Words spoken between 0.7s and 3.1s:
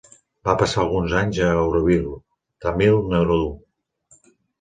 alguns anys a Auroville, Tamil